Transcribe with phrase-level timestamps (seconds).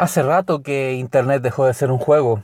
[0.00, 2.42] Hace rato que Internet dejó de ser un juego.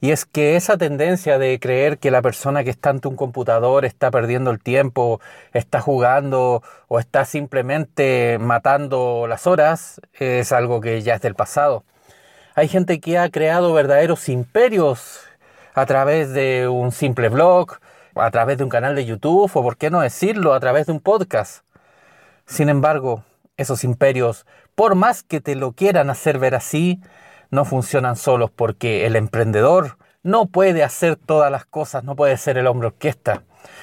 [0.00, 3.84] Y es que esa tendencia de creer que la persona que está ante un computador
[3.84, 5.20] está perdiendo el tiempo,
[5.52, 11.84] está jugando o está simplemente matando las horas es algo que ya es del pasado.
[12.54, 15.20] Hay gente que ha creado verdaderos imperios
[15.74, 17.80] a través de un simple blog,
[18.14, 20.92] a través de un canal de YouTube o, por qué no decirlo, a través de
[20.92, 21.64] un podcast.
[22.46, 23.24] Sin embargo,
[23.58, 27.00] esos imperios, por más que te lo quieran hacer ver así,
[27.50, 32.58] no funcionan solos porque el emprendedor no puede hacer todas las cosas, no puede ser
[32.58, 33.42] el hombre orquesta.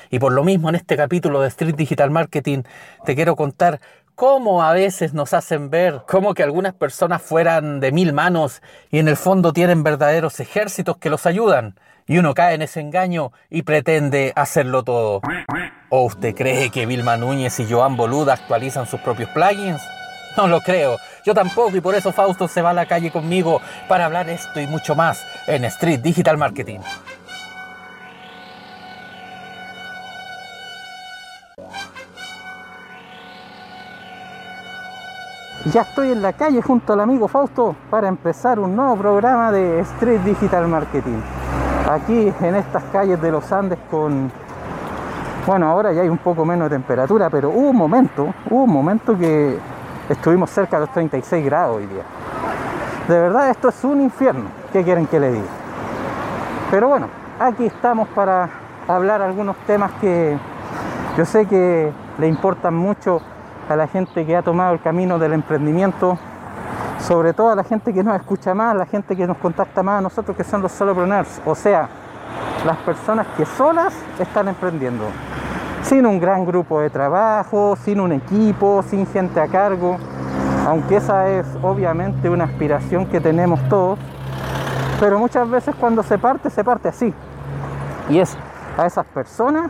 [0.10, 2.64] Y por lo mismo en este capítulo de Street Digital Marketing
[3.06, 3.80] te quiero contar
[4.16, 9.00] cómo a veces nos hacen ver como que algunas personas fueran de mil manos y
[9.00, 11.76] en el fondo tienen verdaderos ejércitos que los ayudan.
[12.08, 15.22] Y uno cae en ese engaño y pretende hacerlo todo.
[15.98, 19.82] ¿O usted cree que Vilma Núñez y Joan Boluda actualizan sus propios plugins?
[20.36, 20.98] No lo creo.
[21.26, 24.60] Yo tampoco y por eso Fausto se va a la calle conmigo para hablar esto
[24.60, 26.80] y mucho más en Street Digital Marketing.
[35.72, 39.80] Ya estoy en la calle junto al amigo Fausto para empezar un nuevo programa de
[39.80, 41.22] Street Digital Marketing.
[41.90, 44.30] Aquí en estas calles de los Andes con...
[45.46, 48.72] Bueno, ahora ya hay un poco menos de temperatura, pero hubo un momento, hubo un
[48.72, 49.60] momento que
[50.08, 52.04] Estuvimos cerca de los 36 grados hoy día.
[53.08, 54.46] De verdad esto es un infierno.
[54.72, 55.48] ¿Qué quieren que le diga?
[56.70, 57.08] Pero bueno,
[57.40, 58.48] aquí estamos para
[58.88, 60.38] hablar algunos temas que
[61.18, 63.20] yo sé que le importan mucho
[63.68, 66.20] a la gente que ha tomado el camino del emprendimiento,
[67.00, 70.00] sobre todo a la gente que nos escucha más, la gente que nos contacta más
[70.00, 71.90] a nosotros que son los solopreneurs, o sea,
[72.66, 75.06] las personas que solas están emprendiendo
[75.84, 79.98] sin un gran grupo de trabajo, sin un equipo, sin gente a cargo,
[80.68, 84.00] aunque esa es obviamente una aspiración que tenemos todos,
[85.00, 87.14] pero muchas veces cuando se parte, se parte así.
[88.10, 88.36] Y es
[88.78, 89.70] a esas personas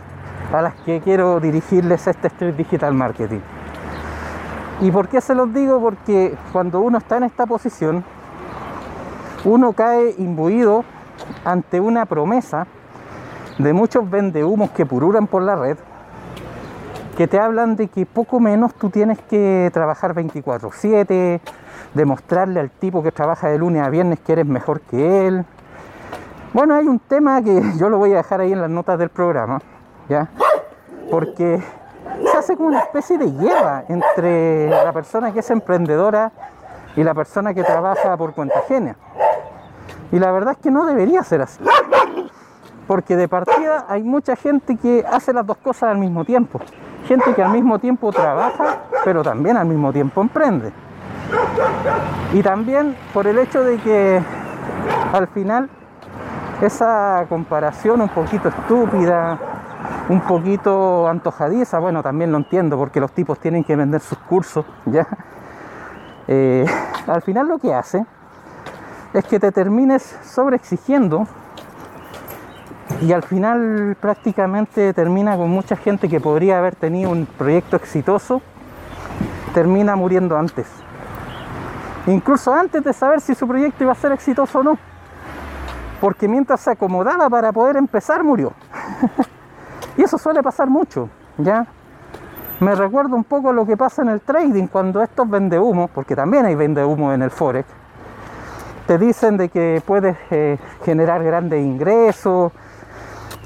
[0.50, 3.40] a las que quiero dirigirles este Street Digital Marketing.
[4.80, 5.80] ¿Y por qué se los digo?
[5.80, 8.04] Porque cuando uno está en esta posición,
[9.44, 10.84] uno cae imbuido
[11.44, 12.66] ante una promesa
[13.58, 15.78] de muchos vendehumos que pururan por la red,
[17.16, 21.40] que te hablan de que poco menos tú tienes que trabajar 24/7,
[21.94, 25.44] demostrarle al tipo que trabaja de lunes a viernes que eres mejor que él.
[26.52, 29.08] Bueno, hay un tema que yo lo voy a dejar ahí en las notas del
[29.08, 29.60] programa,
[30.08, 30.28] ¿ya?
[31.10, 31.62] Porque
[32.30, 36.32] se hace como una especie de guerra entre la persona que es emprendedora
[36.96, 38.96] y la persona que trabaja por cuenta ajena.
[40.12, 41.62] Y la verdad es que no debería ser así.
[42.86, 46.60] Porque de partida hay mucha gente que hace las dos cosas al mismo tiempo
[47.06, 50.72] gente que al mismo tiempo trabaja, pero también al mismo tiempo emprende.
[52.32, 54.20] Y también por el hecho de que
[55.12, 55.70] al final
[56.60, 59.38] esa comparación un poquito estúpida,
[60.08, 64.64] un poquito antojadiza, bueno, también lo entiendo porque los tipos tienen que vender sus cursos,
[64.86, 65.06] ¿ya?
[66.28, 66.66] Eh,
[67.06, 68.04] al final lo que hace
[69.12, 71.26] es que te termines sobreexigiendo
[73.02, 78.40] y al final prácticamente termina con mucha gente que podría haber tenido un proyecto exitoso,
[79.54, 80.66] termina muriendo antes.
[82.06, 84.78] Incluso antes de saber si su proyecto iba a ser exitoso o no.
[86.00, 88.52] Porque mientras se acomodaba para poder empezar, murió.
[89.96, 91.08] y eso suele pasar mucho,
[91.38, 91.66] ¿ya?
[92.60, 96.16] Me recuerdo un poco lo que pasa en el trading cuando estos vende humo, porque
[96.16, 97.68] también hay vende humo en el Forex,
[98.86, 102.52] te dicen de que puedes eh, generar grandes ingresos,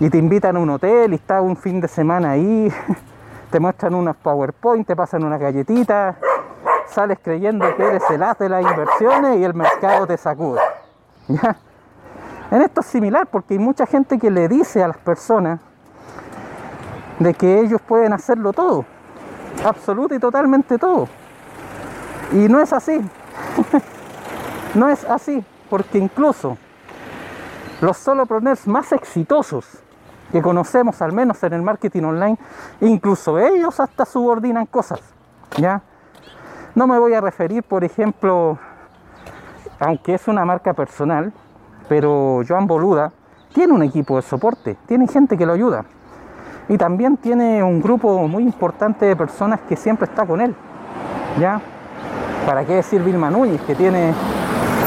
[0.01, 2.73] y te invitan a un hotel y estás un fin de semana ahí,
[3.51, 6.17] te muestran unas PowerPoint, te pasan una galletita,
[6.89, 10.61] sales creyendo que eres el as de las inversiones y el mercado te sacude.
[12.53, 15.61] En esto es similar porque hay mucha gente que le dice a las personas
[17.21, 18.85] de que ellos pueden hacerlo todo,
[19.65, 21.07] absoluto y totalmente todo.
[22.33, 23.01] Y no es así.
[24.75, 26.59] no es así, porque incluso
[27.81, 29.81] los solopreneurs más exitosos
[30.33, 32.39] que conocemos al menos en el marketing online,
[32.81, 35.01] incluso ellos hasta subordinan cosas,
[35.57, 35.83] ¿ya?
[36.75, 38.59] No me voy a referir, por ejemplo,
[39.81, 41.33] aunque es una marca personal,
[41.89, 43.13] pero Joan Boluda
[43.53, 45.85] tiene un equipo de soporte, tiene gente que lo ayuda.
[46.69, 50.55] Y también tiene un grupo muy importante de personas que siempre está con él.
[51.41, 51.61] ¿Ya?
[52.47, 54.15] ¿Para qué decir Vilma Núñez, que tiene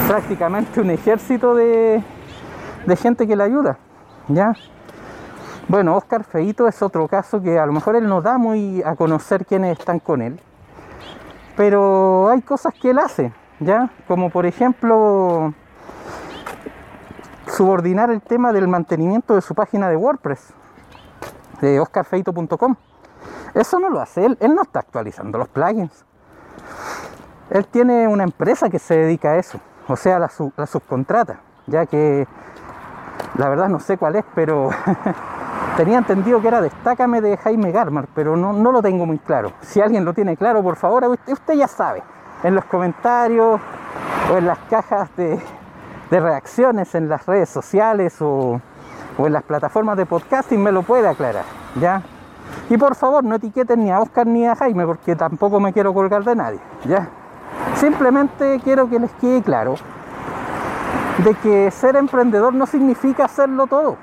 [0.08, 2.02] prácticamente un ejército de,
[2.86, 3.78] de gente que le ayuda?
[4.30, 4.54] ¿Ya?
[5.70, 8.96] Bueno, Oscar Feito es otro caso que a lo mejor él no da muy a
[8.96, 10.40] conocer quiénes están con él,
[11.56, 13.32] pero hay cosas que él hace,
[13.62, 13.90] ¿ya?
[14.08, 15.54] Como por ejemplo
[17.48, 20.54] subordinar el tema del mantenimiento de su página de WordPress,
[21.62, 22.76] de oscarfeito.com.
[23.54, 26.04] Eso no lo hace él, él no está actualizando los plugins.
[27.50, 31.86] Él tiene una empresa que se dedica a eso, o sea, la, la subcontrata, ya
[31.86, 32.28] que
[33.38, 34.70] la verdad no sé cuál es, pero
[35.76, 39.52] tenía entendido que era Destácame de Jaime Garmar, pero no, no, lo tengo muy claro.
[39.62, 42.04] Si alguien lo tiene claro, por favor, usted, ya sabe,
[42.44, 43.60] en los comentarios
[44.32, 45.40] o en las cajas de,
[46.10, 48.62] de reacciones en las redes sociales o,
[49.18, 51.46] o, en las plataformas de podcasting me lo puede aclarar,
[51.80, 52.02] ¿ya?
[52.70, 55.94] Y por favor, no etiqueten ni a Oscar ni a Jaime, porque tampoco me quiero
[55.94, 57.10] colgar de nadie, ¿ya?
[57.76, 59.76] Simplemente quiero que les quede claro
[61.24, 63.98] de que ser emprendedor no significa hacerlo todo.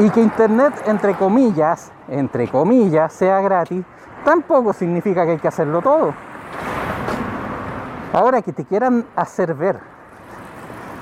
[0.00, 3.84] Y que Internet, entre comillas, entre comillas, sea gratis,
[4.24, 6.14] tampoco significa que hay que hacerlo todo.
[8.14, 9.78] Ahora que te quieran hacer ver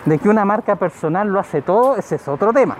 [0.05, 2.77] de que una marca personal lo hace todo, ese es otro tema.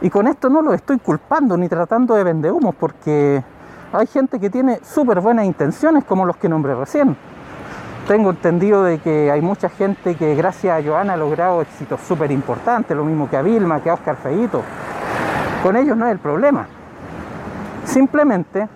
[0.00, 3.42] Y con esto no lo estoy culpando ni tratando de vender humos, porque
[3.92, 7.16] hay gente que tiene súper buenas intenciones, como los que nombré recién.
[8.06, 12.30] Tengo entendido de que hay mucha gente que gracias a Joana ha logrado éxitos súper
[12.30, 14.62] importantes, lo mismo que a Vilma, que a Oscar Feito.
[15.62, 16.66] Con ellos no es el problema.
[17.84, 18.68] Simplemente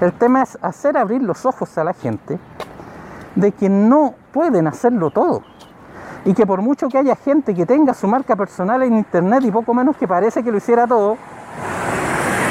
[0.00, 2.38] el tema es hacer abrir los ojos a la gente
[3.34, 5.42] de que no pueden hacerlo todo.
[6.24, 9.50] Y que por mucho que haya gente que tenga su marca personal en internet y
[9.52, 11.16] poco menos que parece que lo hiciera todo,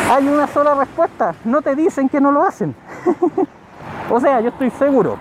[0.10, 1.36] hay una sola respuesta.
[1.44, 2.74] No te dicen que no lo hacen.
[4.10, 5.18] o sea, yo estoy seguro.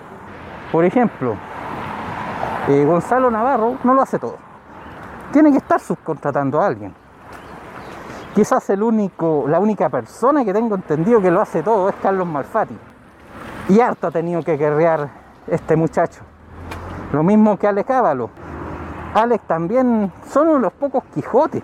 [0.71, 1.35] Por ejemplo,
[2.69, 4.37] eh, Gonzalo Navarro no lo hace todo.
[5.33, 7.04] Tiene que estar subcontratando a alguien.
[8.35, 12.27] Quizás el único, la única persona que tengo entendido que lo hace todo es Carlos
[12.27, 12.77] Malfatti.
[13.69, 15.07] Y harto ha tenido que guerrear
[15.47, 16.19] este muchacho.
[17.13, 18.29] Lo mismo que Alex Ávalo.
[19.13, 21.63] Alex también son uno de los pocos Quijotes.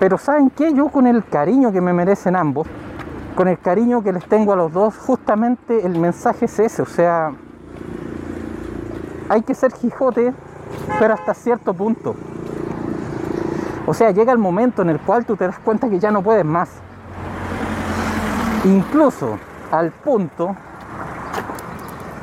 [0.00, 0.74] Pero ¿saben qué?
[0.74, 2.66] Yo con el cariño que me merecen ambos,
[3.36, 6.82] con el cariño que les tengo a los dos, justamente el mensaje es ese.
[6.82, 7.32] O sea,
[9.28, 10.34] hay que ser Quijote,
[10.98, 12.16] pero hasta cierto punto.
[13.86, 16.22] O sea, llega el momento en el cual tú te das cuenta que ya no
[16.22, 16.70] puedes más.
[18.64, 19.38] Incluso
[19.70, 20.56] al punto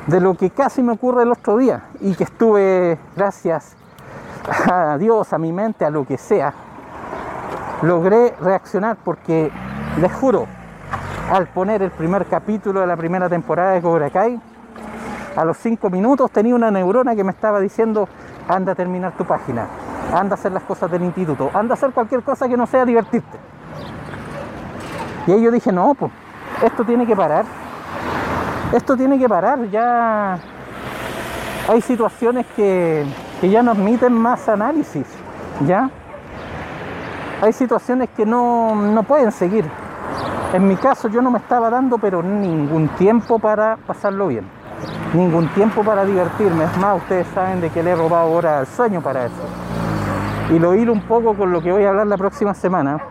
[0.08, 3.76] de lo que casi me ocurre el otro día y que estuve, gracias
[4.72, 6.54] a Dios, a mi mente, a lo que sea,
[7.84, 9.52] logré reaccionar porque
[10.00, 10.48] les juro,
[11.32, 14.42] al poner el primer capítulo de la primera temporada de Cobra Kai,
[15.36, 18.10] a los cinco minutos tenía una neurona que me estaba diciendo,
[18.48, 19.68] anda a terminar tu página,
[20.14, 22.86] anda a hacer las cosas del instituto, anda a hacer cualquier cosa que no sea
[22.86, 23.38] divertirte.
[25.28, 26.12] Y ahí yo dije, no, pues,
[26.64, 27.46] esto tiene que parar.
[28.74, 30.40] Esto tiene que parar, ya
[31.68, 33.06] hay situaciones que,
[33.42, 35.06] ya no admiten más análisis,
[35.68, 35.90] ¿ya?
[37.42, 39.66] Hay situaciones que no, no pueden seguir.
[40.54, 44.46] En mi caso yo no me estaba dando pero ningún tiempo para pasarlo bien.
[45.14, 46.66] Ningún tiempo para divertirme.
[46.66, 49.42] Es más, ustedes saben de que le he robado ahora al sueño para eso.
[50.52, 53.02] Y lo hilo un poco con lo que voy a hablar la próxima semana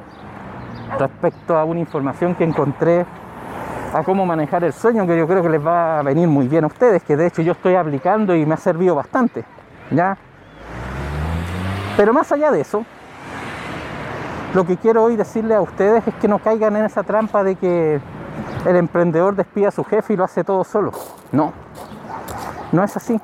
[0.98, 3.06] respecto a una información que encontré
[3.94, 6.64] a cómo manejar el sueño que yo creo que les va a venir muy bien
[6.64, 9.44] a ustedes, que de hecho yo estoy aplicando y me ha servido bastante,
[9.90, 10.18] ¿ya?
[11.96, 12.84] Pero más allá de eso,
[14.54, 17.56] lo que quiero hoy decirle a ustedes es que no caigan en esa trampa de
[17.56, 18.00] que
[18.66, 20.92] el emprendedor despide a su jefe y lo hace todo solo.
[21.32, 21.52] No,
[22.72, 23.18] no es así.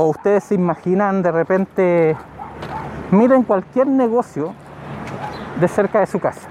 [0.00, 2.16] O ustedes se imaginan de repente,
[3.10, 4.54] miren cualquier negocio
[5.60, 6.48] de cerca de su casa.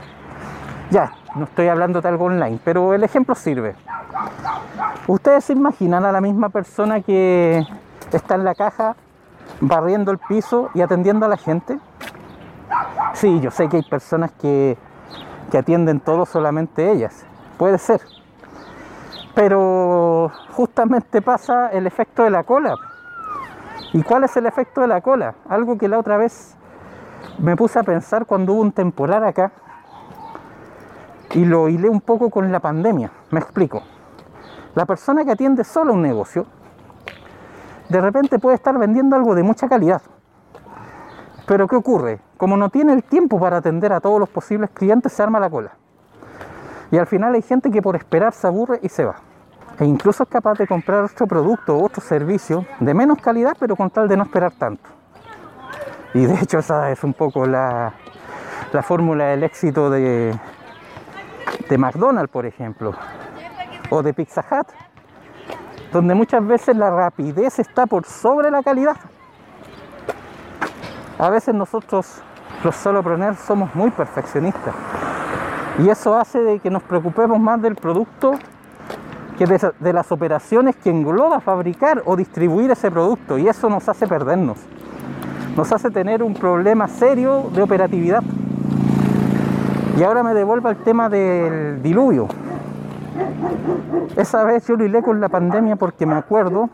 [0.91, 3.73] Ya, no estoy hablando de algo online, pero el ejemplo sirve.
[5.07, 7.65] Ustedes se imaginan a la misma persona que
[8.11, 8.97] está en la caja
[9.61, 11.79] barriendo el piso y atendiendo a la gente.
[13.13, 14.77] Sí, yo sé que hay personas que,
[15.51, 17.25] que atienden todo solamente ellas.
[17.57, 18.01] Puede ser.
[19.33, 22.75] Pero justamente pasa el efecto de la cola.
[23.97, 25.33] ¿Y cuál es el efecto de la cola?
[25.49, 26.55] Algo que la otra vez
[27.39, 29.51] me puse a pensar cuando hubo un temporal acá
[31.33, 33.09] y lo hilé un poco con la pandemia.
[33.31, 33.81] Me explico.
[34.75, 36.45] La persona que atiende solo un negocio,
[37.89, 40.03] de repente puede estar vendiendo algo de mucha calidad.
[41.47, 42.19] Pero ¿qué ocurre?
[42.37, 45.49] Como no tiene el tiempo para atender a todos los posibles clientes, se arma la
[45.49, 45.71] cola.
[46.91, 49.15] Y al final hay gente que por esperar se aburre y se va.
[49.79, 53.89] E incluso es capaz de comprar otro producto otro servicio de menos calidad, pero con
[53.89, 54.89] tal de no esperar tanto.
[56.13, 57.93] Y de hecho esa es un poco la,
[58.73, 60.33] la fórmula del éxito de,
[61.69, 62.93] de McDonald's, por ejemplo,
[63.89, 64.67] o de Pizza Hut.
[65.91, 68.97] donde muchas veces la rapidez está por sobre la calidad.
[71.19, 72.21] A veces nosotros
[72.63, 74.75] los solopreneurs somos muy perfeccionistas
[75.79, 78.33] y eso hace de que nos preocupemos más del producto
[79.37, 83.87] que de, de, las operaciones que engloba fabricar o distribuir ese producto y eso nos
[83.87, 84.57] hace perdernos.
[85.55, 88.23] Nos hace tener un problema serio de operatividad.
[89.97, 92.27] Y ahora me devuelvo al tema del diluvio.
[94.15, 96.69] Esa vez yo lo hilé con la pandemia porque me acuerdo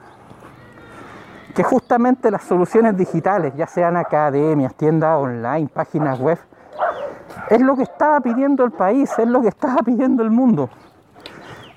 [1.55, 6.39] que justamente las soluciones digitales, ya sean academias, tiendas online, páginas web,
[7.49, 10.69] es lo que estaba pidiendo el país, es lo que estaba pidiendo el mundo.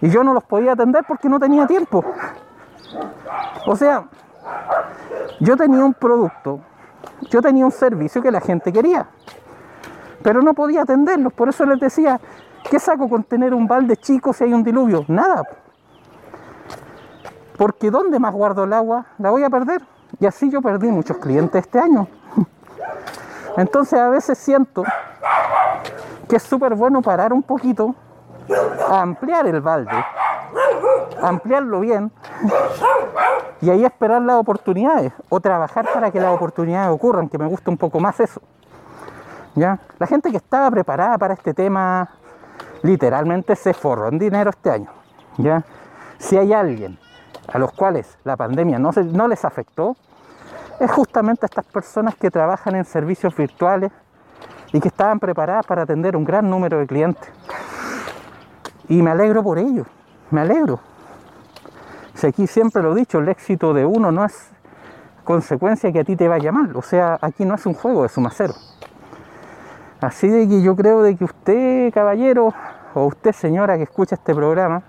[0.01, 2.05] Y yo no los podía atender porque no tenía tiempo.
[3.67, 4.05] O sea,
[5.41, 6.61] yo tenía un producto,
[7.31, 9.09] yo tenía un servicio que la gente quería,
[10.23, 11.33] pero no podía atenderlos.
[11.33, 12.21] Por eso les decía,
[12.71, 15.05] ¿qué saco con tener un balde chico si hay un diluvio?
[15.09, 15.43] Nada.
[17.57, 19.07] Porque ¿dónde más guardo el agua?
[19.19, 19.83] La voy a perder.
[20.21, 22.07] Y así yo perdí muchos clientes este año.
[23.57, 24.85] Entonces a veces siento
[26.29, 27.95] que es súper bueno parar un poquito,
[28.89, 30.05] ampliar el balde,
[31.23, 32.13] ampliarlo bien
[33.61, 37.71] y ahí esperar las oportunidades o trabajar para que las oportunidades ocurran, que me gusta
[37.71, 38.41] un poco más eso.
[39.55, 39.79] ¿Ya?
[39.99, 42.11] La gente que estaba preparada para este tema
[42.83, 44.91] literalmente se forró en dinero este año.
[45.39, 45.65] ¿ya?
[46.19, 46.99] Si hay alguien
[47.53, 49.97] a los cuales la pandemia no, no les afectó,
[50.79, 53.91] es justamente a estas personas que trabajan en servicios virtuales
[54.73, 57.31] y que estaban preparadas para atender un gran número de clientes.
[58.89, 59.85] Y me alegro por ello,
[60.31, 60.81] me alegro.
[62.15, 64.51] Si aquí siempre lo he dicho, el éxito de uno no es
[65.25, 66.75] consecuencia que a ti te vaya mal.
[66.77, 68.55] O sea, aquí no es un juego de suma cero.
[70.01, 72.55] Así de que yo creo de que usted, caballero,
[72.95, 74.83] o usted, señora, que escucha este programa,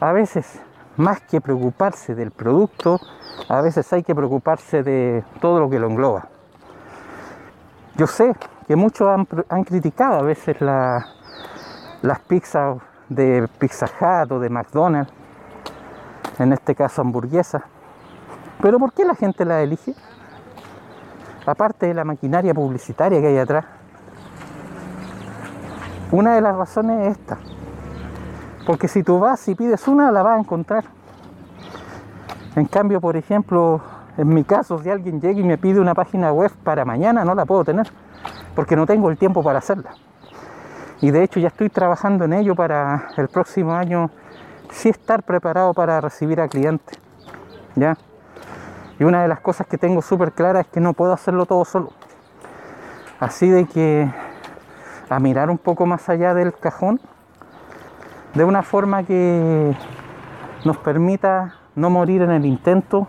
[0.00, 0.60] a veces,
[0.96, 2.98] más que preocuparse del producto,
[3.48, 6.28] a veces hay que preocuparse de todo lo que lo engloba.
[7.96, 8.34] Yo sé
[8.66, 11.15] que muchos han, han criticado a veces la,
[12.06, 15.12] las pizzas de Pizza Hut o de McDonald's,
[16.38, 17.62] en este caso hamburguesas.
[18.62, 19.92] Pero ¿por qué la gente la elige?
[21.44, 23.64] Aparte de la maquinaria publicitaria que hay atrás.
[26.12, 27.38] Una de las razones es esta.
[28.66, 30.84] Porque si tú vas y pides una, la vas a encontrar.
[32.54, 33.80] En cambio, por ejemplo,
[34.16, 37.34] en mi caso, si alguien llega y me pide una página web para mañana, no
[37.34, 37.90] la puedo tener.
[38.54, 39.90] Porque no tengo el tiempo para hacerla.
[41.00, 44.10] Y de hecho ya estoy trabajando en ello para el próximo año
[44.70, 46.98] sí estar preparado para recibir a clientes.
[47.74, 47.96] ¿Ya?
[48.98, 51.64] Y una de las cosas que tengo súper clara es que no puedo hacerlo todo
[51.64, 51.90] solo.
[53.20, 54.10] Así de que
[55.08, 57.00] a mirar un poco más allá del cajón,
[58.34, 59.74] de una forma que
[60.64, 63.06] nos permita no morir en el intento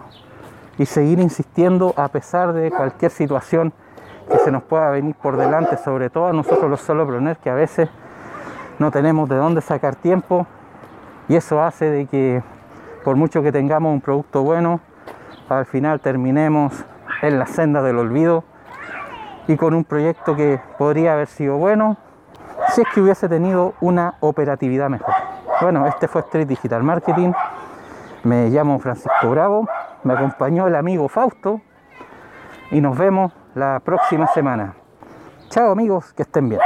[0.78, 3.74] y seguir insistiendo a pesar de cualquier situación
[4.44, 7.90] se nos pueda venir por delante, sobre todo a nosotros los solopreneurs que a veces
[8.80, 10.46] no tenemos de dónde sacar tiempo
[11.28, 12.44] y eso hace de que
[13.04, 14.80] por mucho que tengamos un producto bueno,
[15.50, 16.86] al final terminemos
[17.22, 18.44] en la senda del olvido
[19.48, 21.98] y con un proyecto que podría haber sido bueno
[22.70, 25.14] si es que hubiese tenido una operatividad mejor.
[25.62, 27.32] Bueno, este fue Street Digital Marketing.
[28.24, 29.68] Me llamo Francisco Bravo,
[30.04, 31.62] me acompañó el amigo Fausto
[32.72, 34.76] y nos vemos la próxima semana.
[35.50, 36.62] Chao amigos, que estén bien.